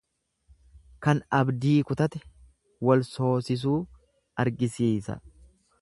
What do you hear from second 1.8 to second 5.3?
kutate wal soosisuu argisiisa.